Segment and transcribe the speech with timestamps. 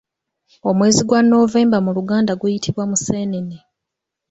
[0.69, 3.57] Omwezi gwa November mu luganda guyitibwa Museenene.